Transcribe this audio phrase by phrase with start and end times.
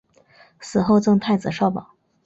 [0.59, 1.91] 死后赠太子少保。